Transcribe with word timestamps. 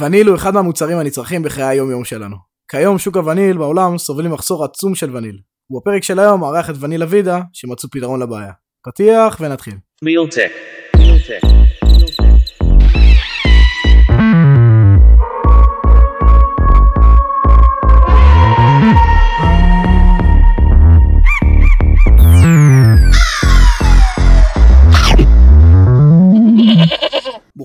וניל 0.00 0.28
הוא 0.28 0.36
אחד 0.36 0.54
מהמוצרים 0.54 0.98
הנצרכים 0.98 1.42
בחיי 1.42 1.64
היום 1.64 1.90
יום 1.90 2.04
שלנו. 2.04 2.36
כיום 2.70 2.98
שוק 2.98 3.16
הווניל 3.16 3.58
בעולם 3.58 3.98
סובל 3.98 4.28
ממחסור 4.28 4.64
עצום 4.64 4.94
של 4.94 5.16
וניל. 5.16 5.38
ובפרק 5.70 6.02
של 6.02 6.18
היום 6.18 6.40
מארח 6.40 6.70
את 6.70 6.74
וניל 6.80 7.02
אבידה 7.02 7.40
שמצאו 7.52 7.88
פתרון 7.90 8.22
לבעיה. 8.22 8.52
פתיח 8.84 9.40
ונתחיל. 9.40 9.74
Realtek. 10.04 11.71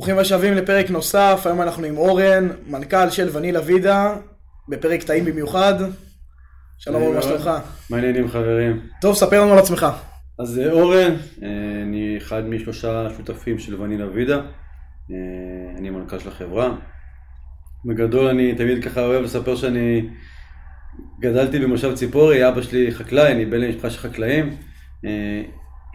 ברוכים 0.08 0.22
השבים 0.22 0.54
לפרק 0.54 0.90
נוסף, 0.90 1.42
היום 1.46 1.62
אנחנו 1.62 1.86
עם 1.86 1.98
אורן, 1.98 2.48
מנכ"ל 2.68 3.10
של 3.10 3.30
וניל 3.34 3.58
אבידה, 3.58 4.16
בפרק 4.70 5.04
טעים 5.04 5.26
במיוחד. 5.26 5.74
שלום 6.78 7.02
אורן, 7.02 7.16
מה 7.16 7.22
שלומך? 7.22 7.50
מעניינים 7.90 8.28
חברים. 8.28 8.82
טוב, 9.02 9.16
ספר 9.16 9.42
לנו 9.42 9.54
על 9.54 9.60
עצמך. 9.60 9.88
אז 10.40 10.60
אה, 10.60 10.72
אורן, 10.72 11.14
אה, 11.44 11.48
אני 11.84 12.18
אחד 12.18 12.46
משלושה 12.46 13.08
שותפים 13.18 13.60
של 13.60 13.82
ונילה 13.82 14.06
וידה, 14.14 14.36
אה, 14.36 15.78
אני 15.78 15.90
מנכ"ל 15.90 16.20
של 16.20 16.30
החברה. 16.30 16.76
בגדול 17.86 18.28
אני 18.28 18.56
תמיד 18.56 18.84
ככה 18.84 19.06
אוהב 19.06 19.24
לספר 19.24 19.56
שאני 19.56 20.10
גדלתי 21.20 21.60
במושב 21.60 21.96
ציפורי, 21.96 22.48
אבא 22.48 22.62
שלי 22.62 22.92
חקלאי, 22.92 23.32
אני 23.32 23.46
בן 23.46 23.62
למשפחה 23.62 23.90
של 23.90 24.00
חקלאים. 24.00 24.58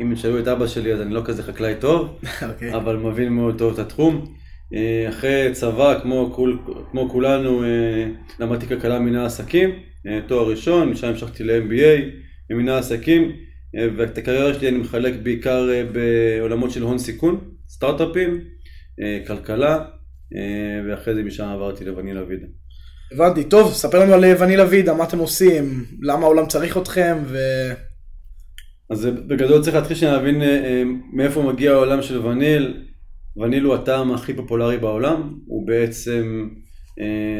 אם 0.02 0.14
תשאלו 0.14 0.38
את 0.38 0.48
אבא 0.48 0.66
שלי 0.66 0.92
אז 0.92 1.00
אני 1.00 1.14
לא 1.14 1.22
כזה 1.24 1.42
חקלאי 1.42 1.74
טוב, 1.80 2.18
okay. 2.24 2.44
אוקיי. 2.48 2.74
אבל 2.74 2.96
מבין 2.96 3.32
מאוד 3.32 3.58
טוב 3.58 3.72
את 3.72 3.78
התחום. 3.78 4.34
אחרי 5.08 5.48
צבא, 5.52 6.00
כמו, 6.02 6.30
כול, 6.34 6.58
כמו 6.90 7.10
כולנו, 7.10 7.62
למדתי 8.38 8.66
כלכלה 8.66 8.98
מנהל 8.98 9.26
עסקים, 9.26 9.70
תואר 10.26 10.50
ראשון, 10.50 10.90
משם 10.90 11.06
המשכתי 11.06 11.44
ל-MBA 11.44 12.00
במנהל 12.50 12.78
עסקים. 12.78 13.32
ואת 13.96 14.18
הקריירה 14.18 14.54
שלי 14.54 14.68
אני 14.68 14.78
מחלק 14.78 15.14
בעיקר 15.22 15.70
אה, 15.70 15.82
בעולמות 15.92 16.70
של 16.70 16.82
הון 16.82 16.98
סיכון, 16.98 17.40
סטארט-אפים, 17.68 18.40
אה, 19.02 19.18
כלכלה, 19.26 19.78
אה, 20.36 20.80
ואחרי 20.88 21.14
זה 21.14 21.22
משם 21.22 21.44
עברתי 21.44 21.84
לוונילה 21.84 22.22
וידה. 22.28 22.46
הבנתי, 23.12 23.44
טוב, 23.44 23.72
ספר 23.72 23.98
לנו 23.98 24.12
על 24.12 24.24
ונילה 24.38 24.64
וידה, 24.68 24.94
מה 24.94 25.04
אתם 25.04 25.18
עושים, 25.18 25.84
למה 26.02 26.22
העולם 26.22 26.46
צריך 26.46 26.76
אתכם, 26.76 27.18
ו... 27.26 27.38
אז 28.92 29.06
בגדול 29.06 29.62
צריך 29.62 29.76
להתחיל 29.76 29.96
שנבין 29.96 30.42
מאיפה 31.12 31.42
מגיע 31.42 31.72
העולם 31.72 32.02
של 32.02 32.26
וניל. 32.26 32.84
וניל 33.36 33.64
הוא 33.64 33.74
הטעם 33.74 34.12
הכי 34.12 34.34
פופולרי 34.34 34.78
בעולם, 34.78 35.34
הוא 35.46 35.66
בעצם, 35.66 36.48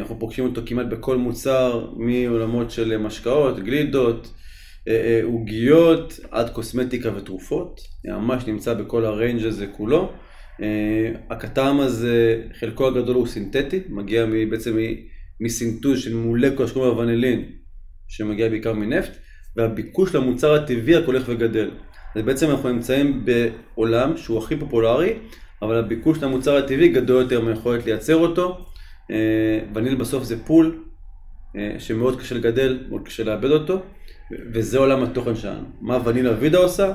אנחנו 0.01 0.19
פוגשים 0.19 0.45
אותו 0.45 0.61
כמעט 0.67 0.87
בכל 0.87 1.17
מוצר, 1.17 1.87
מעולמות 1.97 2.71
של 2.71 2.99
משקאות, 2.99 3.61
גלידות, 3.61 4.33
אה, 4.89 4.95
אה, 4.95 5.21
עוגיות 5.25 6.21
עד 6.31 6.51
קוסמטיקה 6.51 7.17
ותרופות, 7.17 7.81
ממש 8.05 8.47
נמצא 8.47 8.75
בכל 8.75 9.05
הריינג' 9.05 9.47
הזה 9.47 9.67
כולו. 9.67 10.13
אה, 10.63 11.13
הכתם 11.31 11.77
הזה, 11.81 12.43
חלקו 12.61 12.87
הגדול 12.87 13.17
הוא 13.17 13.27
סינתטי, 13.27 13.81
מגיע 13.89 14.27
בעצם 14.51 14.77
מסינטוז 15.41 15.99
של 15.99 16.15
מולקולה 16.15 16.69
שקוראים 16.69 16.97
לה 16.97 16.99
ונילין, 16.99 17.45
שמגיע 18.09 18.49
בעיקר 18.49 18.73
מנפט, 18.73 19.22
והביקוש 19.57 20.15
למוצר 20.15 20.55
הטבעי 20.55 20.95
רק 20.95 21.07
הולך 21.07 21.23
וגדל. 21.27 21.71
אז 22.17 22.23
בעצם 22.23 22.51
אנחנו 22.51 22.73
נמצאים 22.73 23.25
בעולם 23.25 24.17
שהוא 24.17 24.39
הכי 24.39 24.57
פופולרי, 24.57 25.15
אבל 25.63 25.77
הביקוש 25.77 26.23
למוצר 26.23 26.57
הטבעי 26.57 26.89
גדול 26.89 27.23
יותר 27.23 27.41
מיכולת 27.41 27.87
לייצר 27.87 28.17
אותו. 28.17 28.67
וניל 29.75 29.95
בסוף 29.95 30.25
זה 30.25 30.45
פול 30.45 30.85
שמאוד 31.79 32.21
קשה 32.21 32.35
לגדל, 32.35 32.79
מאוד 32.89 33.03
קשה 33.05 33.25
לעבד 33.25 33.51
אותו. 33.51 33.83
וזה 34.53 34.79
עולם 34.79 35.03
התוכן 35.03 35.37
שלנו. 35.37 35.65
מה 35.81 35.99
ונילה 36.05 36.33
וידה 36.41 36.59
עושה? 36.59 36.93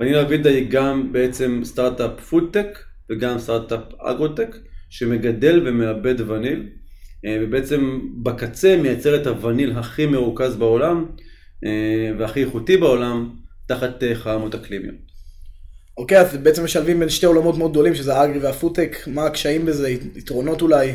ונילה 0.00 0.28
וידה 0.28 0.50
היא 0.50 0.66
גם 0.70 1.12
בעצם 1.12 1.60
סטארט-אפ 1.64 2.20
פודטק 2.20 2.78
וגם 3.10 3.38
סטארט-אפ 3.38 3.80
agrotech 3.98 4.56
שמגדל 4.90 5.62
ומעבד 5.66 6.20
וניל 6.20 6.68
אה, 7.24 7.38
ובעצם 7.42 8.00
בקצה 8.22 8.76
מייצר 8.82 9.16
את 9.16 9.26
הווניל 9.26 9.72
הכי 9.72 10.06
מרוכז 10.06 10.56
בעולם 10.56 11.04
אה, 11.04 11.24
והכי 12.18 12.44
איכותי 12.44 12.76
בעולם 12.76 13.30
תחת 13.68 14.02
אה, 14.02 14.14
חרמות 14.14 14.54
אקלימיות. 14.54 15.06
אוקיי, 15.98 16.20
אז 16.20 16.36
בעצם 16.36 16.64
משלבים 16.64 17.00
בין 17.00 17.08
שתי 17.08 17.26
עולמות 17.26 17.58
מאוד 17.58 17.70
גדולים 17.70 17.94
שזה 17.94 18.14
האגרי 18.14 18.38
והפודטק, 18.38 18.96
מה 19.06 19.26
הקשיים 19.26 19.66
בזה, 19.66 19.90
יתרונות 19.90 20.62
אולי? 20.62 20.92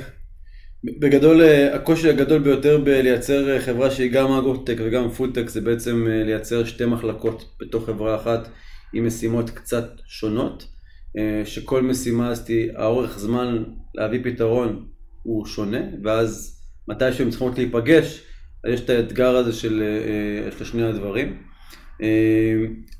בגדול, 0.84 1.42
אה, 1.42 1.76
הקושי 1.76 2.10
הגדול 2.10 2.40
ביותר 2.40 2.78
בלייצר 2.78 3.50
אה, 3.50 3.62
חברה 3.62 3.92
שהיא 3.92 4.12
גם 4.12 4.32
אגרוטק 4.32 4.76
וגם 4.80 5.10
פודטק 5.10 5.50
זה 5.50 5.62
בעצם 5.62 6.08
אה, 6.08 6.24
לייצר 6.24 6.66
שתי 6.66 6.86
מחלקות 6.86 7.56
בתוך 7.60 7.86
חברה 7.86 8.16
אחת 8.16 8.50
עם 8.94 9.08
משימות 9.08 9.50
קצת 9.50 9.90
שונות, 10.06 10.68
שכל 11.46 11.82
משימה 11.82 12.28
הזאת, 12.28 12.50
האורך 12.76 13.20
זמן 13.20 13.64
להביא 13.96 14.20
פתרון 14.24 14.86
הוא 15.24 15.46
שונה, 15.46 15.82
ואז 16.04 16.60
מתי 16.88 17.14
שהן 17.14 17.30
צריכות 17.30 17.58
להיפגש, 17.58 18.06
אז 18.06 18.31
יש 18.68 18.82
את 18.82 18.90
האתגר 18.90 19.36
הזה 19.36 19.54
של, 19.54 19.84
של 20.58 20.66
שני 20.66 20.84
הדברים. 20.84 21.38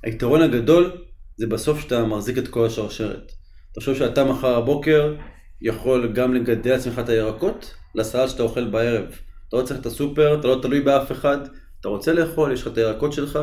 היתרון 0.04 0.42
הגדול 0.42 0.92
זה 1.38 1.48
בסוף 1.48 1.80
שאתה 1.80 2.06
מחזיק 2.06 2.38
את 2.38 2.48
כל 2.48 2.66
השרשרת. 2.66 3.32
תחשוב 3.76 3.96
שאתה 3.96 4.24
מחר 4.24 4.56
הבוקר 4.56 5.16
יכול 5.62 6.12
גם 6.14 6.34
לגדל 6.34 6.72
לעצמך 6.72 7.00
את 7.00 7.10
הירקות 7.10 7.74
לסלט 7.96 8.30
שאתה 8.30 8.44
אוכל 8.44 8.68
בערב. 8.68 9.06
אתה 9.50 9.58
לא 9.58 9.62
צריך 9.62 9.80
את 9.80 9.86
הסופר, 9.86 10.40
אתה 10.40 10.48
לא 10.48 10.60
תלוי 10.62 10.82
באף 10.82 11.12
אחד, 11.12 11.38
אתה 11.80 11.90
רוצה 11.90 12.14
לאכול, 12.14 12.52
יש 12.52 12.62
לך 12.62 12.68
את 12.68 12.78
הירקות 12.78 13.14
שלך, 13.14 13.40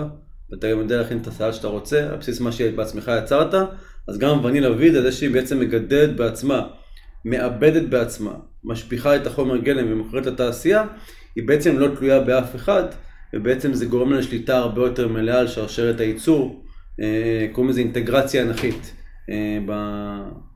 ואתה 0.51 0.71
גם 0.71 0.79
יודע 0.79 0.97
להכין 0.97 1.19
את 1.19 1.27
הסלט 1.27 1.55
שאתה 1.55 1.69
רוצה, 1.69 2.09
על 2.11 2.17
בסיס 2.17 2.41
מה 2.41 2.53
שבעצמך 2.53 3.11
יצרת, 3.23 3.55
אז 4.09 4.19
גם 4.19 4.45
ונילה 4.45 4.73
וידה, 4.73 5.03
זה 5.03 5.13
שהיא 5.13 5.31
בעצם 5.31 5.61
מגדלת 5.61 6.17
בעצמה, 6.17 6.67
מעבדת 7.25 7.89
בעצמה, 7.89 8.35
משפיכה 8.69 9.17
את 9.17 9.27
החומר 9.27 9.57
גלם 9.57 9.93
ומוכרת 9.93 10.27
לתעשייה, 10.27 10.85
היא 11.37 11.49
בעצם 11.49 11.79
לא 11.79 11.89
תלויה 11.97 12.21
באף 12.21 12.57
אחד, 12.57 12.85
ובעצם 13.35 13.75
זה 13.75 13.87
גורם 13.87 14.13
לה 14.13 14.19
לשליטה 14.19 14.57
הרבה 14.57 14.83
יותר 14.83 15.09
מלאה 15.09 15.39
על 15.39 15.49
שרשרת 15.49 16.01
הייצור, 16.01 16.65
אה, 17.01 17.47
קוראים 17.53 17.71
לזה 17.71 17.81
אינטגרציה 17.81 18.43
אנכית. 18.43 18.93
אה, 19.31 19.59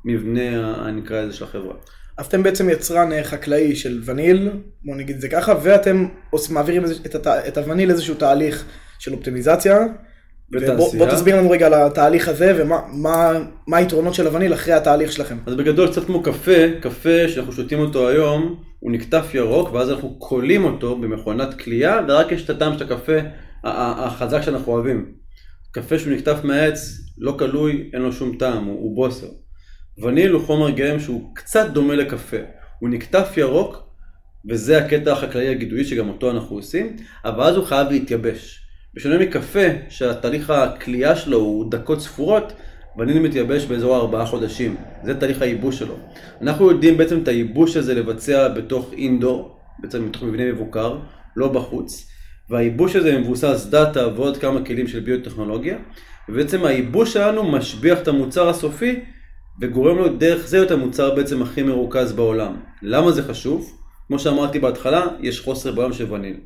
במבנה, 0.04 0.90
נקרא 0.90 1.20
לזה, 1.20 1.36
של 1.36 1.44
החברה. 1.44 1.74
אז 2.18 2.26
אתם 2.26 2.42
בעצם 2.42 2.70
יצרן 2.70 3.12
אה, 3.12 3.24
חקלאי 3.24 3.76
של 3.76 4.00
וניל, 4.04 4.50
בוא 4.84 4.96
נגיד 4.96 5.14
את 5.14 5.20
זה 5.20 5.28
ככה, 5.28 5.54
ואתם 5.62 6.06
מעבירים. 6.50 6.84
את 7.48 7.58
הווניל 7.58 7.90
איזשהו 7.90 8.14
תהליך 8.14 8.64
של 8.98 9.12
אופטימיזציה. 9.12 9.78
ובוא, 10.52 10.94
בוא 10.98 11.06
תסביר 11.10 11.36
לנו 11.36 11.50
רגע 11.50 11.66
על 11.66 11.74
התהליך 11.74 12.28
הזה 12.28 12.52
ומה 12.56 12.80
מה, 12.92 13.32
מה 13.66 13.76
היתרונות 13.76 14.14
של 14.14 14.26
הווניל 14.26 14.54
אחרי 14.54 14.74
התהליך 14.74 15.12
שלכם. 15.12 15.36
אז 15.46 15.54
בגדול 15.54 15.88
קצת 15.88 16.04
כמו 16.04 16.22
קפה, 16.22 16.80
קפה 16.80 17.28
שאנחנו 17.28 17.52
שותים 17.52 17.78
אותו 17.78 18.08
היום, 18.08 18.62
הוא 18.78 18.92
נקטף 18.92 19.34
ירוק 19.34 19.72
ואז 19.72 19.90
אנחנו 19.90 20.18
קולים 20.18 20.64
אותו 20.64 20.98
במכונת 20.98 21.54
כליאה 21.54 22.00
ורק 22.08 22.32
יש 22.32 22.44
את 22.44 22.50
הטעם 22.50 22.78
של 22.78 22.84
הקפה 22.84 23.18
החזק 23.64 24.40
שאנחנו 24.42 24.72
אוהבים. 24.72 25.12
קפה 25.72 25.98
שהוא 25.98 26.12
נקטף 26.12 26.38
מהעץ, 26.44 27.00
לא 27.18 27.36
כלוי, 27.38 27.90
אין 27.94 28.02
לו 28.02 28.12
שום 28.12 28.36
טעם, 28.38 28.64
הוא, 28.64 28.74
הוא 28.74 28.96
בוסר. 28.96 29.26
וניל 30.02 30.30
הוא 30.30 30.42
חומר 30.42 30.70
גרם 30.70 31.00
שהוא 31.00 31.34
קצת 31.34 31.70
דומה 31.72 31.94
לקפה. 31.94 32.36
הוא 32.80 32.88
נקטף 32.88 33.36
ירוק, 33.36 33.76
וזה 34.50 34.78
הקטע 34.78 35.12
החקלאי 35.12 35.48
הגידועי 35.48 35.84
שגם 35.84 36.08
אותו 36.08 36.30
אנחנו 36.30 36.56
עושים, 36.56 36.96
אבל 37.24 37.44
אז 37.44 37.56
הוא 37.56 37.64
חייב 37.64 37.88
להתייבש. 37.88 38.61
בשונה 38.94 39.18
מקפה, 39.18 39.66
שהתהליך 39.88 40.50
הכלייה 40.50 41.16
שלו 41.16 41.38
הוא 41.38 41.70
דקות 41.70 42.00
ספורות, 42.00 42.52
וניל 42.98 43.18
מתייבש 43.18 43.64
באזור 43.64 43.96
ארבעה 43.96 44.26
חודשים. 44.26 44.76
זה 45.04 45.20
תהליך 45.20 45.42
הייבוש 45.42 45.78
שלו. 45.78 45.94
אנחנו 46.40 46.70
יודעים 46.70 46.96
בעצם 46.96 47.18
את 47.22 47.28
הייבוש 47.28 47.76
הזה 47.76 47.94
לבצע 47.94 48.48
בתוך 48.48 48.92
אינדור, 48.92 49.56
בעצם 49.78 50.08
בתוך 50.08 50.22
מבנה 50.22 50.52
מבוקר, 50.52 50.98
לא 51.36 51.48
בחוץ. 51.48 52.08
והייבוש 52.50 52.96
הזה 52.96 53.18
מבוסס 53.18 53.66
דאטה 53.70 54.08
ועוד 54.08 54.36
כמה 54.36 54.64
כלים 54.64 54.86
של 54.86 55.00
ביוטכנולוגיה, 55.00 55.78
ובעצם 56.28 56.64
הייבוש 56.64 57.12
שלנו 57.12 57.52
משביח 57.52 57.98
את 58.02 58.08
המוצר 58.08 58.48
הסופי 58.48 59.00
וגורם 59.60 59.98
לו 59.98 60.08
דרך 60.08 60.46
זה 60.46 60.56
להיות 60.56 60.70
המוצר 60.70 61.14
בעצם 61.14 61.42
הכי 61.42 61.62
מרוכז 61.62 62.12
בעולם. 62.12 62.56
למה 62.82 63.12
זה 63.12 63.22
חשוב? 63.22 63.81
כמו 64.12 64.18
שאמרתי 64.18 64.58
בהתחלה, 64.58 65.06
יש 65.20 65.40
חוסר 65.40 65.72
בעולם 65.72 65.92
של 65.92 66.12
וניל. 66.12 66.36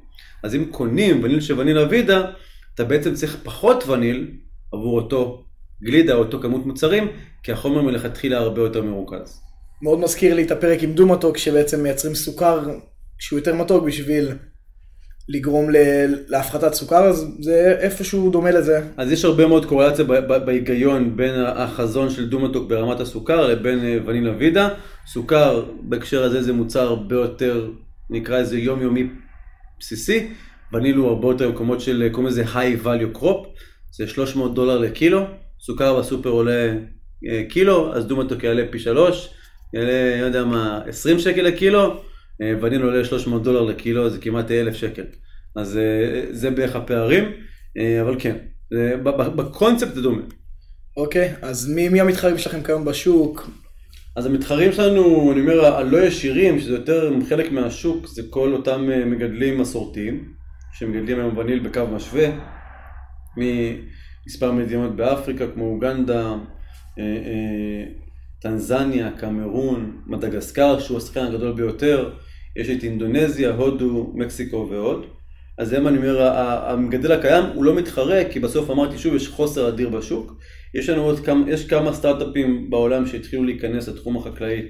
אז 0.43 0.55
אם 0.55 0.65
קונים 0.71 1.25
וניל 1.25 1.41
של 1.41 1.61
וניל 1.61 1.79
אבידה, 1.79 2.31
אתה 2.75 2.85
בעצם 2.85 3.15
צריך 3.15 3.37
פחות 3.43 3.89
וניל 3.89 4.31
עבור 4.73 5.01
אותו 5.01 5.45
גלידה, 5.83 6.15
או 6.15 6.19
אותו 6.19 6.41
כמות 6.41 6.67
מוצרים, 6.67 7.09
כי 7.43 7.53
החומר 7.53 7.83
מלכתחילה 7.83 8.39
הרבה 8.39 8.63
יותר 8.63 8.83
מרוכז. 8.83 9.41
מאוד 9.83 9.99
מזכיר 9.99 10.35
לי 10.35 10.43
את 10.43 10.51
הפרק 10.51 10.83
עם 10.83 10.93
דו 10.93 11.07
מתוק, 11.07 11.37
שבעצם 11.37 11.83
מייצרים 11.83 12.15
סוכר 12.15 12.61
שהוא 13.19 13.39
יותר 13.39 13.55
מתוק 13.55 13.85
בשביל 13.85 14.29
לגרום 15.29 15.67
להפחתת 16.29 16.75
סוכר, 16.75 17.05
אז 17.05 17.27
זה 17.41 17.77
איפשהו 17.81 18.31
דומה 18.31 18.51
לזה. 18.51 18.81
אז 18.97 19.13
יש 19.13 19.25
הרבה 19.25 19.47
מאוד 19.47 19.67
קורלציה 19.67 20.05
בהיגיון 20.45 21.17
בין 21.17 21.35
החזון 21.47 22.11
של 22.11 22.29
דומטוק 22.29 22.69
ברמת 22.69 23.01
הסוכר 23.01 23.47
לבין 23.47 23.85
אה, 23.85 23.99
ונילה 24.07 24.33
וידה. 24.39 24.69
סוכר 25.07 25.65
בהקשר 25.83 26.25
הזה 26.25 26.43
זה 26.43 26.53
מוצר 26.53 26.89
הרבה 26.89 27.17
יותר, 27.17 27.71
נקרא 28.11 28.39
לזה 28.39 28.59
יומיומי 28.59 29.07
בסיסי. 29.81 30.29
וניל 30.73 31.01
הרבה 31.01 31.29
יותר 31.29 31.51
מקומות 31.51 31.81
של, 31.81 32.09
קוראים 32.13 32.27
לזה 32.27 32.45
high 32.45 32.85
value 32.85 33.19
crop, 33.19 33.47
זה 33.97 34.07
300 34.09 34.55
דולר 34.55 34.79
לקילו, 34.79 35.25
סוכר 35.61 35.99
בסופר 35.99 36.29
עולה 36.29 36.75
אה, 37.29 37.43
קילו, 37.49 37.95
אז 37.95 38.07
דומטוק 38.07 38.45
יעלה 38.45 38.63
פי 38.71 38.79
שלוש, 38.79 39.29
יעלה, 39.75 40.21
לא 40.21 40.27
יודע 40.27 40.45
מה, 40.45 40.81
20 40.87 41.19
שקל 41.19 41.43
לקילו. 41.43 42.01
אה, 42.43 42.53
וניל 42.63 42.83
עולה 42.83 43.05
300 43.05 43.43
דולר 43.43 43.63
לקילו, 43.63 44.11
זה 44.11 44.19
כמעט 44.19 44.51
1,000 44.51 44.75
שקל. 44.75 45.03
אז 45.57 45.77
אה, 45.77 46.23
זה 46.31 46.51
בערך 46.51 46.77
הפערים, 46.77 47.25
אה, 47.79 48.03
אבל 48.03 48.17
כן, 48.19 48.37
בקונספט 49.37 49.95
זה 49.95 50.03
דומה. 50.03 50.23
אוקיי, 50.97 51.35
אז 51.43 51.69
מי, 51.75 51.89
מי 51.89 52.01
המתחרים 52.01 52.39
שלכם 52.39 52.63
כיום 52.63 52.85
בשוק? 52.85 53.51
אז 54.17 54.27
המתחרים 54.27 54.73
שלנו, 54.73 55.33
אני 55.33 55.41
אומר, 55.41 55.65
הלא 55.65 55.99
ישירים, 55.99 56.59
שזה 56.61 56.73
יותר 56.73 57.13
חלק 57.29 57.53
מהשוק, 57.53 58.07
זה 58.07 58.23
כל 58.31 58.53
אותם 58.53 58.89
מגדלים 59.07 59.61
מסורתיים, 59.61 60.33
שמגדלים 60.73 61.19
היום 61.19 61.37
וניל 61.37 61.59
בקו 61.59 61.87
משווה, 61.87 62.29
ממספר 63.37 64.53
מדינות 64.53 64.97
באפריקה, 64.97 65.45
כמו 65.55 65.65
אוגנדה, 65.65 66.35
טנזניה, 68.43 69.11
קמרון, 69.11 70.01
מדגסקר, 70.07 70.79
שהוא 70.79 70.99
השחקן 70.99 71.27
הגדול 71.27 71.53
ביותר, 71.53 72.11
יש 72.57 72.71
את 72.71 72.83
אינדונזיה, 72.83 73.55
הודו, 73.55 74.13
מקסיקו 74.15 74.69
ועוד. 74.71 75.07
אז 75.59 75.75
מה 75.75 75.89
אני 75.89 75.97
אומר, 75.97 76.23
המגדל 76.71 77.13
הקיים 77.13 77.45
הוא 77.55 77.65
לא 77.65 77.75
מתחרה, 77.75 78.23
כי 78.31 78.41
בסוף 78.41 78.71
אמרתי 78.71 78.99
שוב, 78.99 79.15
יש 79.15 79.29
חוסר 79.29 79.69
אדיר 79.69 79.89
בשוק. 79.89 80.37
יש 80.75 80.89
לנו 80.89 81.03
עוד 81.03 81.21
כמה, 81.21 81.51
יש 81.51 81.67
כמה 81.67 81.93
סטארט-אפים 81.93 82.71
בעולם 82.71 83.07
שהתחילו 83.07 83.45
להיכנס 83.45 83.89
לתחום 83.89 84.17
החקלאי 84.17 84.63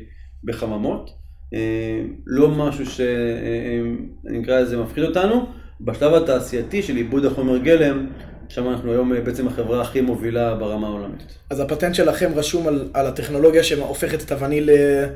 בחממות. 0.45 1.11
אה, 1.55 2.03
לא 2.27 2.49
משהו 2.51 2.87
שאני 2.87 4.43
אקרא 4.43 4.61
לזה 4.61 4.77
מפחיד 4.77 5.05
אותנו. 5.05 5.47
בשלב 5.81 6.15
התעשייתי 6.15 6.83
של 6.83 6.97
עיבוד 6.97 7.25
החומר 7.25 7.59
גלם, 7.59 8.07
שם 8.49 8.69
אנחנו 8.69 8.93
היום 8.93 9.13
אה, 9.13 9.21
בעצם 9.21 9.49
החברה 9.49 9.83
הכי 9.83 10.01
מובילה 10.01 10.55
ברמה 10.55 10.87
העולמית. 10.87 11.39
אז 11.51 11.61
הפטנט 11.61 11.95
שלכם 11.95 12.33
רשום 12.35 12.69
על, 12.69 12.89
על 12.95 13.07
הטכנולוגיה 13.07 13.63
שהופכת 13.63 14.23
את 14.23 14.33
הווניל 14.33 14.71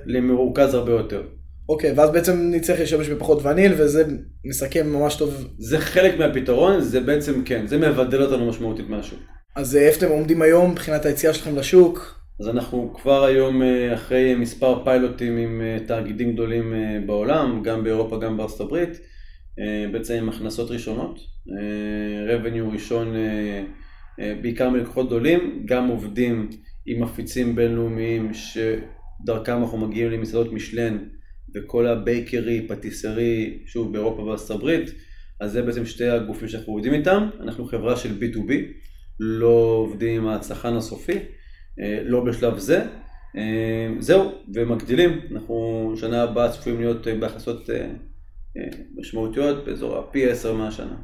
למרוכז 0.06 0.74
הרבה 0.74 0.92
יותר. 0.92 1.22
אוקיי, 1.70 1.92
ואז 1.96 2.10
בעצם 2.10 2.50
נצטרך 2.50 2.80
להשתמש 2.80 3.08
בפחות 3.08 3.42
וניל, 3.42 3.74
וזה 3.76 4.04
מסכם 4.44 4.86
ממש 4.92 5.16
טוב. 5.16 5.48
זה 5.58 5.78
חלק 5.78 6.18
מהפתרון, 6.18 6.80
זה 6.80 7.00
בעצם 7.00 7.44
כן, 7.44 7.66
זה 7.66 7.78
מבדל 7.78 8.22
אותנו 8.22 8.48
משמעותית 8.48 8.88
מהשוק. 8.88 9.20
אז 9.56 9.76
אה, 9.76 9.82
איפה 9.82 9.98
אתם 9.98 10.08
עומדים 10.08 10.42
היום 10.42 10.70
מבחינת 10.70 11.06
היציאה 11.06 11.34
שלכם 11.34 11.56
לשוק? 11.56 12.20
אז 12.40 12.48
אנחנו 12.48 12.94
כבר 13.02 13.24
היום 13.24 13.62
אה, 13.62 13.94
אחרי 13.94 14.34
מספר 14.34 14.84
פיילוטים 14.84 15.36
עם 15.36 15.62
אה, 15.64 15.86
תאגידים 15.86 16.32
גדולים 16.32 16.74
בעולם, 17.06 17.62
גם 17.64 17.84
באירופה, 17.84 18.18
גם 18.18 18.36
בארצות 18.36 18.60
הברית, 18.60 18.98
בעצם 19.92 20.14
עם 20.14 20.28
הכנסות 20.28 20.70
ראשונות, 20.70 21.20
revenue 22.28 22.72
ראשון 22.72 23.14
בעיקר 24.42 24.70
מלקוחות 24.70 25.06
גדולים, 25.06 25.62
גם 25.66 25.88
עובדים 25.88 26.50
עם 26.86 27.02
מפיצים 27.02 27.56
בינלאומיים 27.56 28.30
שדרכם 28.34 29.62
אנחנו 29.62 29.78
מגיעים 29.78 30.10
למסעדות 30.10 30.52
משלן 30.52 30.98
וכל 31.54 31.86
ה 31.86 31.96
bakery, 31.96 32.66
patisserie, 32.68 33.58
שוב 33.66 33.92
באירופה 33.92 34.22
ובארצות 34.22 34.50
הברית, 34.50 34.90
אז 35.40 35.52
זה 35.52 35.62
בעצם 35.62 35.86
שתי 35.86 36.08
הגופים 36.08 36.48
שאנחנו 36.48 36.72
עובדים 36.72 36.94
איתם. 36.94 37.28
אנחנו 37.40 37.64
חברה 37.64 37.96
של 37.96 38.18
B2B, 38.20 38.52
לא 39.20 39.76
עובדים 39.86 40.22
עם 40.22 40.28
הצרכן 40.28 40.74
הסופי, 40.74 41.18
אה, 41.80 42.02
לא 42.04 42.24
בשלב 42.24 42.58
זה. 42.58 42.84
אה, 43.36 43.88
זהו, 43.98 44.32
ומגדילים, 44.54 45.20
אנחנו 45.32 45.92
שנה 45.96 46.22
הבאה 46.22 46.52
צפויים 46.52 46.80
להיות 46.80 47.08
אה, 47.08 47.14
בהכנסות 47.14 47.70
משמעותיות 48.96 49.64
באזור 49.64 49.98
הפי 49.98 50.30
10 50.30 50.54
מהשנה. 50.54 50.96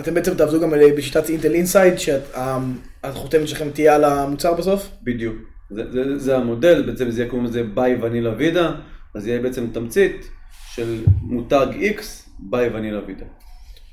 אתם 0.00 0.14
בעצם 0.14 0.34
תעבדו 0.34 0.60
גם 0.60 0.72
בשיטת 0.96 1.28
Intel 1.28 1.54
Inside, 1.54 1.94
שהחותמת 1.98 3.48
שלכם 3.48 3.70
תהיה 3.70 3.94
על 3.94 4.04
המוצר 4.04 4.54
בסוף? 4.54 4.90
בדיוק, 5.02 5.36
זה, 5.70 5.82
זה, 5.92 6.18
זה 6.18 6.36
המודל, 6.36 6.82
בעצם 6.86 7.10
זה 7.10 7.20
יהיה 7.20 7.30
קוראים 7.30 7.46
לזה 7.46 7.62
ביי 7.62 7.96
ונילה 8.02 8.34
וידה. 8.38 8.74
אז 9.16 9.26
יהיה 9.26 9.40
בעצם 9.40 9.66
תמצית 9.72 10.30
של 10.74 11.04
מותג 11.22 11.66
X 11.96 12.02
ביי 12.38 12.68
ונילה 12.68 13.00
ויטה. 13.06 13.24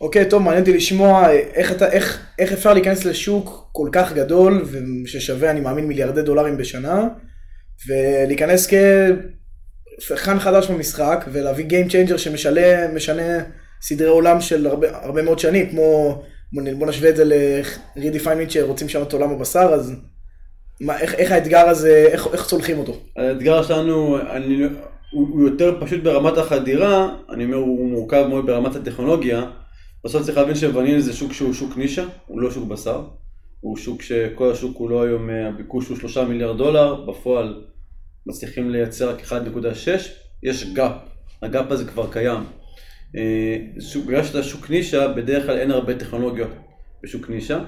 אוקיי, 0.02 0.30
טוב, 0.30 0.44
מעניין 0.44 0.62
אותי 0.62 0.74
לשמוע 0.74 1.32
איך, 1.32 1.72
אתה, 1.72 1.92
איך, 1.92 2.26
איך 2.40 2.52
אפשר 2.52 2.74
להיכנס 2.74 3.06
לשוק 3.06 3.70
כל 3.72 3.90
כך 3.92 4.14
גדול 4.14 4.66
ששווה, 5.06 5.52
אני 5.52 5.60
מאמין, 5.60 5.88
מיליארדי 5.88 6.22
דולרים 6.22 6.58
בשנה, 6.58 7.08
ולהיכנס 7.88 8.68
כשחקן 9.98 10.40
חדש 10.40 10.68
במשחק, 10.68 11.26
ולהביא 11.32 11.66
Game 11.66 11.92
Changer 11.92 12.18
שמשנה 12.18 13.44
סדרי 13.82 14.08
עולם 14.08 14.42
של 14.42 14.68
הרבה, 14.68 14.88
הרבה 15.06 15.22
מאוד 15.22 15.40
שנים, 15.40 15.70
כמו, 15.70 16.22
בוא 16.54 16.88
נשווה 16.88 17.10
את 17.10 17.16
זה 17.16 17.26
ל-Redefine 17.26 18.14
Meat 18.14 18.50
שרוצים 18.50 18.88
לשנות 18.88 19.14
עולם 19.14 19.30
הבשר, 19.30 19.72
אז 19.74 19.94
מה, 20.82 21.00
איך, 21.00 21.16
איך 21.16 21.32
האתגר 21.32 21.70
הזה, 21.70 22.10
איך, 22.12 22.28
איך 22.34 22.46
צולחים 22.46 22.78
אותו? 22.80 22.94
האתגר 23.18 23.64
שלנו, 23.64 24.18
אני, 24.32 24.64
הוא, 25.12 25.28
הוא 25.30 25.50
יותר 25.50 25.78
פשוט 25.82 26.04
ברמת 26.04 26.38
החדירה, 26.38 27.16
אני 27.30 27.46
אומר 27.46 27.58
הוא 27.58 27.90
מורכב 27.90 28.26
מאוד 28.30 28.46
ברמת 28.46 28.76
הטכנולוגיה. 28.76 29.44
בסוף 30.06 30.24
צריך 30.24 30.38
להבין 30.38 30.56
שווניל 30.56 31.00
זה 31.00 31.14
שוק 31.14 31.34
שהוא 31.34 31.54
שוק 31.54 31.78
נישה, 31.78 32.06
הוא 32.28 32.42
לא 32.42 32.52
שוק 32.52 32.68
בשר. 32.68 33.04
הוא 33.60 33.78
שוק 33.78 34.02
שכל 34.02 34.52
השוק 34.52 34.78
כולו 34.78 35.04
היום, 35.04 35.30
אה, 35.30 35.48
הביקוש 35.48 35.88
הוא 35.88 35.98
3 35.98 36.18
מיליארד 36.18 36.58
דולר, 36.58 37.06
בפועל 37.06 37.62
מצליחים 38.28 38.70
לייצר 38.70 39.10
רק 39.10 39.22
1.6, 39.22 39.32
יש 40.44 40.74
gap, 40.74 40.96
ה 41.42 41.49
gap 41.49 41.72
הזה 41.72 41.86
כבר 41.86 42.12
קיים. 42.12 42.44
אה, 43.18 43.58
בגלל 44.06 44.24
שאתה 44.24 44.44
שוק 44.44 44.70
נישה, 44.70 45.08
בדרך 45.08 45.46
כלל 45.46 45.58
אין 45.58 45.72
הרבה 45.72 45.96
טכנולוגיות 45.96 46.52
בשוק 47.04 47.30
נישה, 47.30 47.60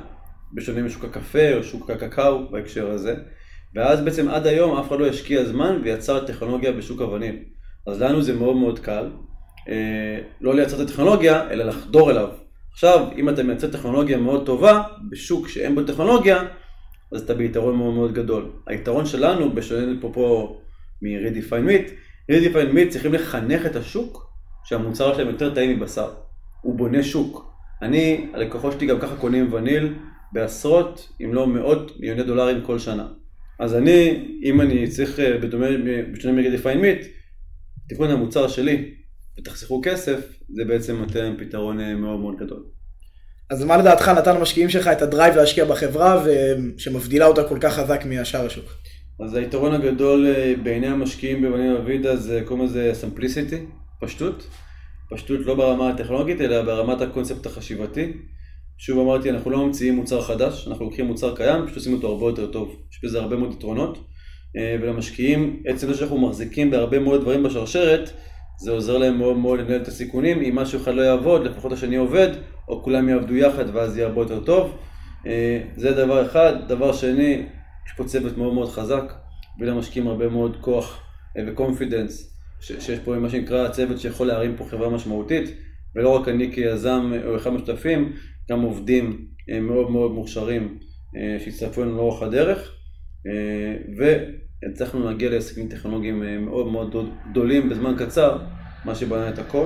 בשונה 0.53 0.81
משוק 0.81 1.05
הקפה 1.05 1.53
או 1.53 1.63
שוק 1.63 1.89
הקקאו 1.89 2.51
בהקשר 2.51 2.91
הזה. 2.91 3.15
ואז 3.75 4.01
בעצם 4.01 4.29
עד 4.29 4.47
היום 4.47 4.77
אף 4.77 4.87
אחד 4.87 4.99
לא 4.99 5.07
השקיע 5.07 5.45
זמן 5.45 5.81
ויצר 5.83 6.25
טכנולוגיה 6.25 6.71
בשוק 6.71 7.01
אבנים. 7.01 7.43
אז 7.87 8.01
לנו 8.01 8.21
זה 8.21 8.33
מאוד 8.33 8.55
מאוד 8.55 8.79
קל, 8.79 9.09
אה, 9.69 10.19
לא 10.41 10.55
לייצר 10.55 10.75
את 10.75 10.89
הטכנולוגיה, 10.89 11.49
אלא 11.51 11.63
לחדור 11.63 12.11
אליו. 12.11 12.29
עכשיו, 12.73 13.07
אם 13.17 13.29
אתה 13.29 13.43
מייצר 13.43 13.71
טכנולוגיה 13.71 14.17
מאוד 14.17 14.45
טובה, 14.45 14.83
בשוק 15.11 15.47
שאין 15.47 15.75
בו 15.75 15.83
טכנולוגיה, 15.83 16.43
אז 17.15 17.21
אתה 17.21 17.33
ביתרון 17.33 17.75
מאוד 17.75 17.93
מאוד 17.93 18.13
גדול. 18.13 18.51
היתרון 18.67 19.05
שלנו, 19.05 19.55
בשונה 19.55 20.01
פה 20.01 20.61
מ-Redefine 21.01 21.67
Meat, 21.69 21.89
Redefine 22.31 22.75
Meat 22.75 22.89
צריכים 22.89 23.13
לחנך 23.13 23.65
את 23.65 23.75
השוק 23.75 24.33
שהמוצר 24.65 25.13
שלהם 25.13 25.27
יותר 25.27 25.53
טעים 25.53 25.77
מבשר. 25.77 26.09
הוא 26.61 26.75
בונה 26.75 27.03
שוק. 27.03 27.53
אני, 27.81 28.29
הלקוחות 28.33 28.73
שלי 28.73 28.87
גם 28.87 28.99
ככה 28.99 29.15
קונים 29.15 29.53
וניל 29.53 29.93
בעשרות, 30.33 31.09
אם 31.23 31.33
לא 31.33 31.47
מאות 31.47 31.99
מיליוני 31.99 32.23
דולרים 32.23 32.61
כל 32.61 32.79
שנה. 32.79 33.07
אז 33.59 33.75
אני, 33.75 34.27
אם 34.43 34.61
אני 34.61 34.87
צריך, 34.87 35.19
אה, 35.19 35.37
בדומה, 35.37 35.67
בשונה 36.13 36.41
מ-Redefine 36.41 37.05
Meat, 37.89 37.98
תקנו 37.98 38.06
את 38.06 38.09
המוצר 38.09 38.47
שלי 38.47 38.93
ותחסכו 39.39 39.81
כסף, 39.83 40.39
זה 40.49 40.65
בעצם 40.65 40.95
נותן 40.95 41.35
פתרון 41.37 41.79
אה, 41.79 41.95
מאוד 41.95 42.19
מאוד 42.19 42.35
גדול. 42.37 42.74
אז 43.49 43.63
מה 43.63 43.77
לדעתך 43.77 44.07
נתן 44.07 44.35
למשקיעים 44.35 44.69
שלך 44.69 44.87
את 44.87 45.01
ה 45.01 45.07
drive 45.07 45.35
להשקיע 45.35 45.65
בחברה 45.65 46.23
שמבדילה 46.77 47.25
אותה 47.25 47.43
כל 47.43 47.57
כך 47.61 47.73
חזק 47.73 48.05
מהשאר 48.05 48.45
השוק? 48.45 48.65
אז 49.25 49.35
היתרון 49.35 49.73
הגדול 49.73 50.27
אה, 50.27 50.53
בעיני 50.63 50.87
המשקיעים 50.87 51.41
בבנים 51.41 51.75
אבידה 51.75 52.15
זה 52.15 52.41
קוראים 52.45 52.65
לזה 52.65 52.91
סמפליסיטי, 52.93 53.65
פשטות. 54.01 54.47
פשטות 55.09 55.39
לא 55.45 55.55
ברמה 55.55 55.89
הטכנולוגית 55.89 56.41
אלא 56.41 56.61
ברמת 56.61 57.01
הקונספט 57.01 57.45
החשיבתי. 57.45 58.13
שוב 58.77 58.99
אמרתי, 58.99 59.29
אנחנו 59.29 59.51
לא 59.51 59.65
ממציאים 59.65 59.95
מוצר 59.95 60.21
חדש, 60.21 60.67
אנחנו 60.67 60.85
לוקחים 60.85 61.05
מוצר 61.05 61.35
קיים, 61.35 61.65
פשוט 61.65 61.75
עושים 61.75 61.93
אותו 61.93 62.07
הרבה 62.07 62.25
יותר 62.25 62.47
טוב. 62.51 62.75
יש 62.91 63.03
בזה 63.03 63.19
הרבה 63.19 63.35
מאוד 63.35 63.53
יתרונות, 63.53 63.97
אה, 64.57 64.75
ולמשקיעים, 64.81 65.63
עצם 65.65 65.87
זה 65.87 65.97
שאנחנו 65.97 66.17
מחזיקים 66.17 66.71
בהרבה 66.71 66.99
מאוד 66.99 67.21
דברים 67.21 67.43
בשרשרת, 67.43 68.09
זה 68.57 68.71
עוזר 68.71 68.97
להם 68.97 69.17
מאוד 69.17 69.37
מאוד 69.37 69.59
לנהל 69.59 69.81
את 69.81 69.87
הסיכונים, 69.87 70.41
אם 70.41 70.55
משהו 70.55 70.81
אחד 70.81 70.93
לא 70.93 71.01
יעבוד, 71.01 71.45
לפחות 71.45 71.71
השני 71.71 71.95
עובד, 71.95 72.27
או 72.67 72.83
כולם 72.83 73.09
יעבדו 73.09 73.35
יחד 73.35 73.75
ואז 73.75 73.97
יהיה 73.97 74.07
הרבה 74.07 74.21
יותר 74.21 74.43
טוב. 74.43 74.77
אה, 75.27 75.61
זה 75.75 75.91
דבר 75.91 76.25
אחד. 76.25 76.53
דבר 76.67 76.93
שני, 76.93 77.43
יש 77.87 77.93
פה 77.97 78.03
צוות 78.03 78.37
מאוד 78.37 78.53
מאוד 78.53 78.69
חזק, 78.69 79.13
ולמשקיעים 79.59 80.07
הרבה 80.07 80.29
מאוד 80.29 80.57
כוח 80.61 81.01
אה, 81.37 81.43
וקונפידנס, 81.47 82.37
שיש 82.59 82.99
פה 82.99 83.15
מה 83.15 83.29
שנקרא 83.29 83.69
צוות 83.69 83.99
שיכול 83.99 84.27
להרים 84.27 84.55
פה 84.57 84.65
חברה 84.69 84.89
משמעותית, 84.89 85.49
ולא 85.95 86.09
רק 86.09 86.27
אני 86.27 86.51
כיזם 86.53 87.11
או 87.25 87.35
אחד 87.35 87.49
משותפים, 87.49 88.13
גם 88.51 88.61
עובדים 88.61 89.27
אה, 89.49 89.59
מאוד 89.59 89.91
מאוד 89.91 90.11
מוכשרים 90.11 90.77
שהצטרפו 91.39 91.81
לנו 91.81 91.97
לאורך 91.97 92.21
הדרך, 92.21 92.75
אה, 93.27 93.75
והצלחנו 94.65 95.05
להגיע 95.05 95.29
להישגים 95.29 95.67
טכנולוגיים 95.67 96.45
מאוד 96.45 96.67
מאוד 96.67 96.95
גדולים 97.31 97.69
בזמן 97.69 97.95
קצר, 97.97 98.37
מה 98.85 98.95
שבנה 98.95 99.29
את 99.29 99.39
הכל. 99.39 99.65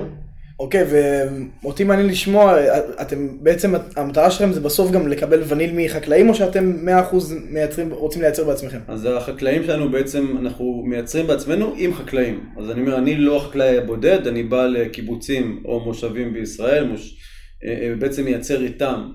אוקיי, 0.60 0.86
ואותי 1.64 1.84
מעניין 1.84 2.08
לשמוע, 2.08 2.56
אתם 3.02 3.44
בעצם, 3.44 3.74
המטרה 3.96 4.32
שלכם 4.32 4.54
זה 4.54 4.62
בסוף 4.62 4.92
גם 4.92 5.08
לקבל 5.08 5.42
וניל 5.48 5.72
מחקלאים, 5.76 6.30
או 6.30 6.36
שאתם 6.36 6.88
100% 7.12 7.16
מייצרים, 7.50 7.92
רוצים 7.92 8.22
לייצר 8.22 8.44
בעצמכם? 8.44 8.80
אז 8.88 9.06
החקלאים 9.06 9.64
שלנו 9.64 9.92
בעצם, 9.92 10.38
אנחנו 10.42 10.84
מייצרים 10.86 11.28
בעצמנו 11.28 11.74
עם 11.78 11.94
חקלאים. 11.94 12.50
אז 12.58 12.72
אני 12.72 12.82
אומר, 12.82 12.98
אני 12.98 13.16
לא 13.16 13.38
החקלאי 13.38 13.78
הבודד, 13.78 14.28
אני 14.28 14.44
בא 14.44 14.66
לקיבוצים 14.66 15.64
או 15.66 15.80
מושבים 15.80 16.34
בישראל, 16.34 16.88
מוש... 16.88 17.18
אה, 17.66 17.90
אה, 17.90 17.96
בעצם 18.00 18.26
מייצר 18.26 18.62
איתם 18.62 19.12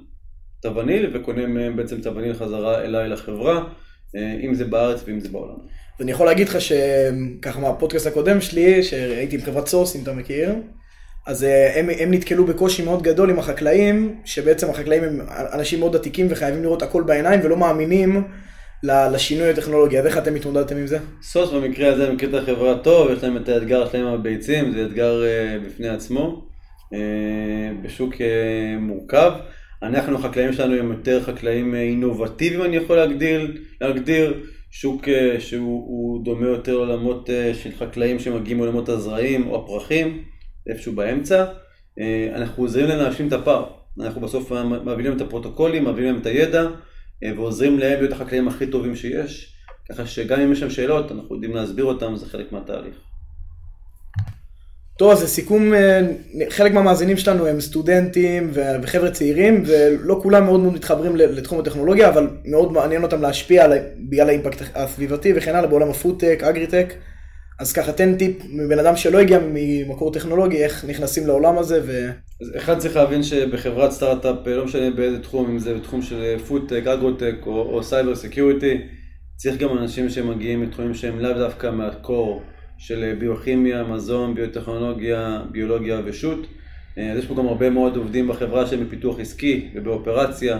את 0.60 0.64
הווניל, 0.64 1.10
וקונה 1.14 1.46
מהם 1.46 1.76
בעצם 1.76 2.00
את 2.00 2.06
הווניל 2.06 2.34
חזרה 2.34 2.82
אליי 2.82 3.08
לחברה, 3.08 3.64
אה, 4.16 4.36
אם 4.40 4.54
זה 4.54 4.64
בארץ 4.64 5.02
ואם 5.06 5.20
זה 5.20 5.28
בעולם. 5.28 5.56
ואני 6.00 6.10
יכול 6.10 6.26
להגיד 6.26 6.48
לך 6.48 6.60
שככה 6.60 7.60
מהפודקאסט 7.60 8.06
הקודם 8.06 8.40
שלי, 8.40 8.82
שהייתי 8.82 9.36
עם 9.36 9.42
חברת 9.42 9.66
סוס, 9.66 9.96
אם 9.96 10.02
אתה 10.02 10.12
מכיר, 10.12 10.54
אז 11.26 11.44
אה, 11.44 11.78
הם, 11.80 11.90
הם 11.98 12.14
נתקלו 12.14 12.46
בקושי 12.46 12.84
מאוד 12.84 13.02
גדול 13.02 13.30
עם 13.30 13.38
החקלאים, 13.38 14.20
שבעצם 14.24 14.70
החקלאים 14.70 15.04
הם 15.04 15.20
אנשים 15.52 15.80
מאוד 15.80 15.96
עתיקים 15.96 16.26
וחייבים 16.30 16.62
לראות 16.62 16.82
הכל 16.82 17.02
בעיניים 17.02 17.40
ולא 17.44 17.56
מאמינים 17.56 18.24
לשינוי 18.84 19.50
הטכנולוגי. 19.50 19.98
אז 19.98 20.06
איך 20.06 20.18
אתם 20.18 20.34
התמודדתם 20.34 20.76
עם 20.76 20.86
זה? 20.86 20.98
סוס 21.22 21.50
במקרה 21.50 21.92
הזה 21.92 22.12
מכיר 22.12 22.28
את 22.28 22.42
החברה 22.42 22.78
טוב, 22.78 23.10
יש 23.10 23.24
להם 23.24 23.36
את 23.36 23.48
האתגר 23.48 23.88
שלהם 23.88 24.06
הביצים, 24.06 24.72
זה 24.72 24.84
אתגר 24.86 25.22
uh, 25.22 25.66
בפני 25.66 25.88
עצמו, 25.88 26.46
uh, 26.92 26.96
בשוק 27.82 28.14
uh, 28.14 28.18
מורכב. 28.80 29.32
אנחנו 29.82 30.18
החקלאים 30.18 30.52
שלנו 30.52 30.74
הם 30.74 30.92
יותר 30.92 31.22
חקלאים 31.22 31.74
אינובטיביים 31.74 32.62
אני 32.62 32.76
יכול 32.76 32.96
להגדיר, 32.96 33.56
להגדיר 33.80 34.44
שוק 34.76 35.04
uh, 35.04 35.40
שהוא 35.40 36.24
דומה 36.24 36.46
יותר 36.46 36.72
לעולמות 36.72 37.28
uh, 37.28 37.56
של 37.62 37.70
חקלאים 37.78 38.18
שמגיעים 38.18 38.56
מעולמות 38.56 38.88
הזרעים 38.88 39.48
או 39.48 39.64
הפרחים. 39.64 40.24
איפשהו 40.66 40.92
באמצע, 40.92 41.44
אה, 42.00 42.32
אנחנו 42.36 42.62
עוזרים 42.62 42.86
להם 42.86 42.98
להשלים 42.98 43.28
את 43.28 43.32
הפער. 43.32 43.64
אנחנו 44.00 44.20
בסוף 44.20 44.52
מעבירים 44.52 45.04
להם 45.04 45.16
את 45.16 45.20
הפרוטוקולים, 45.20 45.84
מעבירים 45.84 46.12
להם 46.12 46.20
את 46.20 46.26
הידע, 46.26 46.66
אה, 47.24 47.32
ועוזרים 47.36 47.78
להם 47.78 47.98
להיות 47.98 48.12
החקלאים 48.12 48.48
הכי 48.48 48.66
טובים 48.66 48.96
שיש, 48.96 49.56
ככה 49.90 50.06
שגם 50.06 50.40
אם 50.40 50.52
יש 50.52 50.60
שם 50.60 50.70
שאלות, 50.70 51.12
אנחנו 51.12 51.34
יודעים 51.34 51.54
להסביר 51.54 51.84
אותם, 51.84 52.16
זה 52.16 52.26
חלק 52.26 52.52
מהתהליך. 52.52 52.96
טוב, 54.98 55.10
אז 55.10 55.22
לסיכום, 55.22 55.74
אה, 55.74 56.00
חלק 56.50 56.72
מהמאזינים 56.72 57.16
שלנו 57.16 57.46
הם 57.46 57.60
סטודנטים 57.60 58.50
וחבר'ה 58.82 59.10
צעירים, 59.10 59.62
ולא 59.66 60.20
כולם 60.22 60.44
מאוד 60.44 60.60
מאוד 60.60 60.74
מתחברים 60.74 61.16
לתחום 61.16 61.60
הטכנולוגיה, 61.60 62.08
אבל 62.08 62.28
מאוד 62.44 62.72
מעניין 62.72 63.02
אותם 63.02 63.22
להשפיע 63.22 63.66
בגלל 64.10 64.28
האימפקט 64.28 64.62
הסביבתי 64.74 65.32
וכן 65.36 65.54
הלאה 65.54 65.68
בעולם 65.68 65.90
הפודטק, 65.90 66.42
אגריטק. 66.42 66.94
אז 67.60 67.72
ככה 67.72 67.92
תן 67.92 68.16
טיפ 68.16 68.36
מבן 68.50 68.78
אדם 68.78 68.96
שלא 68.96 69.18
הגיע 69.18 69.38
ממקור 69.52 70.12
טכנולוגי, 70.12 70.64
איך 70.64 70.84
נכנסים 70.84 71.26
לעולם 71.26 71.58
הזה 71.58 71.80
ו... 71.84 72.10
אז 72.42 72.52
אחד 72.56 72.78
צריך 72.78 72.96
להבין 72.96 73.22
שבחברת 73.22 73.90
סטארט-אפ, 73.90 74.46
לא 74.46 74.64
משנה 74.64 74.90
באיזה 74.90 75.22
תחום, 75.22 75.50
אם 75.50 75.58
זה 75.58 75.74
בתחום 75.74 76.02
של 76.02 76.38
פודטק, 76.48 76.86
אגרוטק 76.86 77.34
או 77.46 77.82
cyber 77.82 78.14
security, 78.14 78.78
צריך 79.36 79.56
גם 79.56 79.78
אנשים 79.78 80.08
שמגיעים 80.08 80.62
מתחומים 80.62 80.94
שהם 80.94 81.20
לאו 81.20 81.32
דווקא 81.32 81.70
מה 81.70 81.94
core 81.94 82.42
של 82.78 83.14
ביוכימיה, 83.18 83.84
מזון, 83.84 84.34
ביוטכנולוגיה, 84.34 85.42
ביולוגיה 85.50 86.00
ושות. 86.04 86.46
אז 86.96 87.18
יש 87.18 87.26
פה 87.26 87.34
גם 87.34 87.46
הרבה 87.46 87.70
מאוד 87.70 87.96
עובדים 87.96 88.28
בחברה 88.28 88.66
שהם 88.66 88.84
בפיתוח 88.84 89.20
עסקי 89.20 89.68
ובאופרציה 89.74 90.58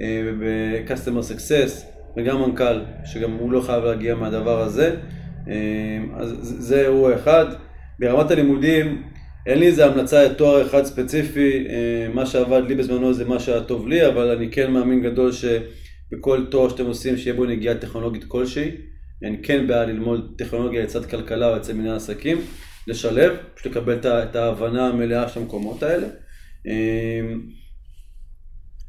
וב-customer 0.00 1.32
success 1.32 1.84
וגם 2.16 2.42
מנכ"ל, 2.42 2.80
שגם 3.04 3.32
הוא 3.32 3.52
לא 3.52 3.60
חייב 3.60 3.84
להגיע 3.84 4.14
מהדבר 4.14 4.60
הזה. 4.60 4.96
אז 6.16 6.30
זה 6.40 6.80
אירוע 6.80 7.14
אחד. 7.14 7.46
ברמת 7.98 8.30
הלימודים, 8.30 9.02
אין 9.46 9.58
לי 9.58 9.66
איזה 9.66 9.86
המלצה 9.86 10.24
לתואר 10.24 10.66
אחד 10.66 10.84
ספציפי, 10.84 11.66
מה 12.14 12.26
שעבד 12.26 12.62
לי 12.68 12.74
בזמנו 12.74 13.14
זה 13.14 13.24
מה 13.24 13.38
שהיה 13.38 13.60
טוב 13.60 13.88
לי, 13.88 14.06
אבל 14.06 14.30
אני 14.30 14.50
כן 14.50 14.70
מאמין 14.70 15.02
גדול 15.02 15.30
שבכל 15.32 16.44
תואר 16.50 16.68
שאתם 16.68 16.86
עושים 16.86 17.16
שיהיה 17.16 17.36
בו 17.36 17.44
נגיעה 17.44 17.74
טכנולוגית 17.74 18.24
כלשהי. 18.24 18.70
אני 19.24 19.42
כן 19.42 19.66
בעד 19.66 19.88
ללמוד 19.88 20.34
טכנולוגיה 20.38 20.82
לצד 20.82 21.06
כלכלה 21.06 21.48
או 21.48 21.56
לצד 21.56 21.72
מנהל 21.72 21.96
עסקים, 21.96 22.38
לשלב, 22.86 23.36
פשוט 23.54 23.66
לקבל 23.66 23.98
את 24.04 24.36
ההבנה 24.36 24.88
המלאה 24.88 25.28
של 25.28 25.40
המקומות 25.40 25.82
האלה. 25.82 26.06
אמ, 26.66 27.40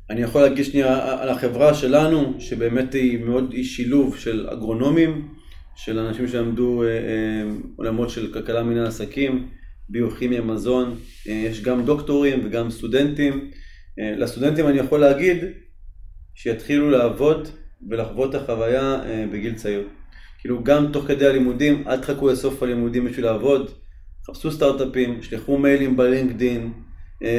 אני 0.10 0.22
יכול 0.22 0.42
להגיד 0.42 0.66
שנייה 0.66 1.22
על 1.22 1.30
החברה 1.30 1.74
שלנו, 1.74 2.34
שבאמת 2.40 2.94
היא 2.94 3.20
מאוד 3.20 3.54
אי 3.54 3.64
שילוב 3.64 4.18
של 4.18 4.48
אגרונומים, 4.50 5.28
של 5.76 6.00
אנשים 6.00 6.28
שלמדו 6.28 6.84
אה, 6.84 6.88
אה, 6.88 7.44
עולמות 7.76 8.10
של 8.10 8.34
כלכלה 8.34 8.64
מנהל 8.64 8.86
עסקים, 8.86 9.50
ביוכימיה, 9.90 10.42
מזון, 10.42 10.96
אה, 11.28 11.34
יש 11.34 11.62
גם 11.62 11.86
דוקטורים 11.86 12.42
וגם 12.46 12.72
סטודנטים. 12.72 13.52
לסטודנטים 13.98 14.68
אני 14.68 14.78
יכול 14.78 15.00
להגיד 15.00 15.38
שיתחילו 16.36 16.90
לעבוד 16.90 17.48
ולחוות 17.90 18.36
את 18.36 18.42
החוויה 18.42 19.02
בגיל 19.32 19.54
צעיר. 19.56 19.88
כאילו 20.44 20.64
גם 20.64 20.88
תוך 20.92 21.06
כדי 21.08 21.28
הלימודים, 21.28 21.84
אל 21.88 21.98
תחכו 21.98 22.28
לסוף 22.28 22.64
הלימודים 22.64 23.06
בשביל 23.06 23.26
לעבוד, 23.26 23.72
חפשו 24.28 24.52
סטארט-אפים, 24.52 25.22
שלחו 25.22 25.58
מיילים 25.58 25.98
בלינקדין, 25.98 26.72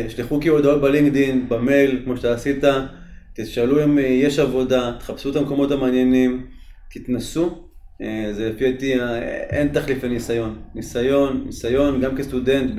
שלחו 0.09 0.41
כאילו 0.41 0.57
הודעות 0.57 0.81
בלינקדין, 0.81 1.49
במייל, 1.49 2.01
כמו 2.05 2.17
שאתה 2.17 2.35
עשית, 2.35 2.65
תשאלו 3.37 3.85
אם 3.85 3.99
יש 3.99 4.39
עבודה, 4.39 4.93
תחפשו 4.99 5.31
את 5.31 5.37
המקומות 5.37 5.71
המעניינים, 5.71 6.47
תתנסו 6.91 7.65
אה, 8.03 8.33
זה 8.33 8.51
לפי 8.51 8.73
דעתי, 8.73 9.01
אה, 9.01 9.19
אין 9.51 9.69
תחליף 9.69 10.05
לניסיון. 10.05 10.59
ניסיון, 10.75 11.43
ניסיון, 11.47 12.01
גם 12.01 12.17
כסטודנט 12.17 12.71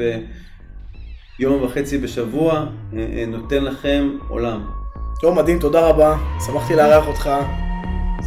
ביום 1.39 1.63
וחצי 1.63 1.97
בשבוע, 1.97 2.65
אה, 2.97 3.25
נותן 3.27 3.63
לכם 3.63 4.09
עולם. 4.29 4.65
טוב, 5.21 5.35
מדהים, 5.35 5.59
תודה 5.59 5.89
רבה. 5.89 6.17
שמחתי 6.45 6.75
לארח 6.75 7.07
אותך. 7.07 7.29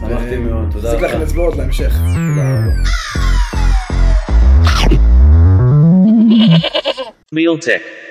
שמחתי 0.00 0.36
מאוד, 0.36 0.68
תודה 0.72 0.92
רבה. 0.92 1.06
לכם 1.06 1.22
אצבעות 1.22 1.56
להמשך. 1.56 1.92
תודה 1.92 2.42
רבה. 2.42 2.82
Mealtech 7.34 8.07